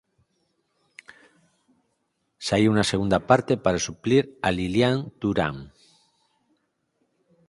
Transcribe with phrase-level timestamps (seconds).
[2.47, 5.55] Saíu na segunda parte para suplir a Lilian Thuram.